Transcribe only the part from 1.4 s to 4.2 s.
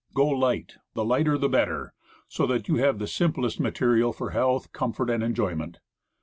better, so that you have the simplest materiel